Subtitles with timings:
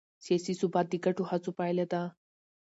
[0.25, 2.01] سیاسي ثبات د ګډو هڅو پایله ده